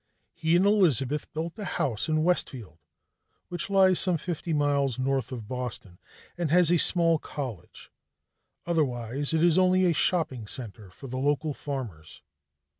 He 0.33 0.55
and 0.55 0.65
Elizabeth 0.65 1.31
built 1.31 1.59
a 1.59 1.63
house 1.63 2.09
in 2.09 2.23
Westfield, 2.23 2.79
which 3.49 3.69
lies 3.69 3.99
some 3.99 4.17
fifty 4.17 4.51
miles 4.51 4.97
north 4.97 5.31
of 5.31 5.47
Boston 5.47 5.99
and 6.39 6.49
has 6.49 6.71
a 6.71 6.77
small 6.77 7.19
college 7.19 7.91
otherwise 8.65 9.31
it 9.31 9.43
is 9.43 9.59
only 9.59 9.85
a 9.85 9.93
shopping 9.93 10.47
center 10.47 10.89
for 10.89 11.05
the 11.05 11.19
local 11.19 11.53
farmers. 11.53 12.23